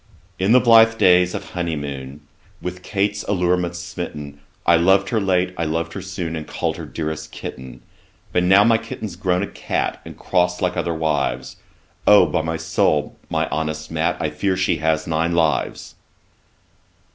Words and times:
'In 0.39 0.51
the 0.51 0.59
blithe 0.59 0.97
days 0.97 1.35
of 1.35 1.51
honey 1.51 1.75
moon, 1.75 2.21
With 2.59 2.81
Kate's 2.81 3.21
allurements 3.27 3.77
smitten, 3.77 4.39
I 4.65 4.75
lov'd 4.75 5.09
her 5.09 5.21
late, 5.21 5.53
I 5.59 5.65
lov'd 5.65 5.93
her 5.93 6.01
soon, 6.01 6.35
And 6.35 6.47
call'd 6.47 6.77
her 6.77 6.87
dearest 6.87 7.31
kitten. 7.31 7.81
But 8.33 8.41
now 8.41 8.63
my 8.63 8.79
kitten's 8.79 9.15
grown 9.15 9.43
a 9.43 9.47
cat, 9.47 10.01
And 10.03 10.17
cross 10.17 10.59
like 10.59 10.75
other 10.75 10.95
wives, 10.95 11.57
O! 12.07 12.25
by 12.25 12.41
my 12.41 12.57
soul, 12.57 13.15
my 13.29 13.47
honest 13.49 13.91
Mat, 13.91 14.17
I 14.19 14.31
fear 14.31 14.57
she 14.57 14.77
has 14.77 15.05
nine 15.05 15.33
lives.' 15.35 15.93